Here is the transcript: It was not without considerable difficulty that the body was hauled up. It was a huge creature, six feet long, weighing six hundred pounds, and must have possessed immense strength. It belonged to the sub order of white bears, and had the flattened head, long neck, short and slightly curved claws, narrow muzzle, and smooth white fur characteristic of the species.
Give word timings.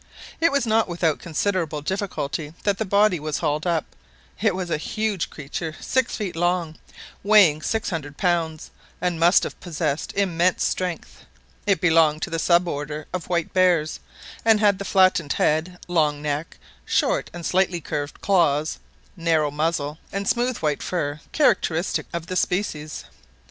It 0.39 0.51
was 0.51 0.65
not 0.65 0.87
without 0.87 1.19
considerable 1.19 1.83
difficulty 1.83 2.55
that 2.63 2.79
the 2.79 2.85
body 2.85 3.19
was 3.19 3.37
hauled 3.37 3.67
up. 3.67 3.85
It 4.41 4.55
was 4.55 4.71
a 4.71 4.77
huge 4.77 5.29
creature, 5.29 5.75
six 5.79 6.15
feet 6.17 6.35
long, 6.35 6.79
weighing 7.21 7.61
six 7.61 7.91
hundred 7.91 8.17
pounds, 8.17 8.71
and 8.99 9.19
must 9.19 9.43
have 9.43 9.59
possessed 9.59 10.11
immense 10.13 10.65
strength. 10.65 11.25
It 11.67 11.79
belonged 11.81 12.23
to 12.23 12.31
the 12.31 12.39
sub 12.39 12.67
order 12.67 13.05
of 13.13 13.29
white 13.29 13.53
bears, 13.53 13.99
and 14.43 14.59
had 14.59 14.79
the 14.79 14.85
flattened 14.85 15.33
head, 15.33 15.77
long 15.87 16.19
neck, 16.19 16.57
short 16.83 17.29
and 17.31 17.45
slightly 17.45 17.79
curved 17.79 18.21
claws, 18.21 18.79
narrow 19.15 19.51
muzzle, 19.51 19.99
and 20.11 20.27
smooth 20.27 20.57
white 20.57 20.81
fur 20.81 21.19
characteristic 21.31 22.07
of 22.11 22.25
the 22.25 22.35
species. 22.35 23.03